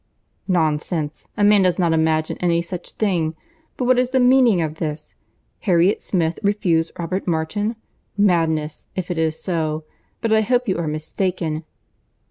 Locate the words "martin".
7.27-7.75